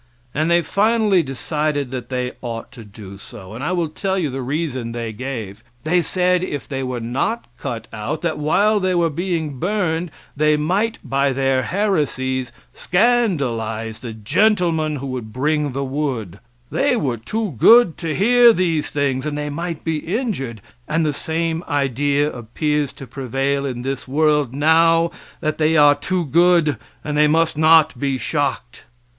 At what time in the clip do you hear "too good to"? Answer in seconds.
17.17-18.15